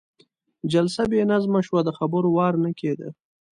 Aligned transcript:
جلسه 0.73 1.01
بې 1.11 1.21
نظمه 1.31 1.61
شوه، 1.67 1.81
د 1.83 1.89
خبرو 1.97 2.29
وار 2.37 2.53
نه 2.63 2.71
کېده. 2.79 3.09